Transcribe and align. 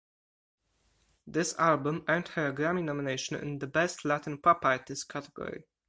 This 1.27 1.53
album 1.59 2.05
earned 2.07 2.29
her 2.29 2.47
a 2.47 2.53
Grammy 2.55 2.83
nomination 2.83 3.35
in 3.35 3.59
the 3.59 3.67
Best 3.67 4.03
Latin 4.03 4.39
Pop 4.39 4.65
artist 4.65 5.07
category. 5.07 5.67